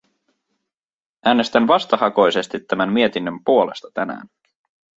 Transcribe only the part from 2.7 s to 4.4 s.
mietinnön puolesta tänään.